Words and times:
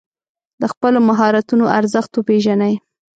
د 0.61 0.63
خپلو 0.73 0.99
مهارتونو 1.09 1.65
ارزښت 1.79 2.11
وپېژنئ. 2.13 2.73